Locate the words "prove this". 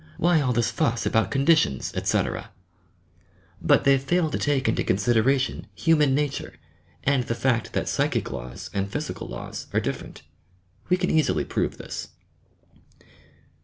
11.45-12.07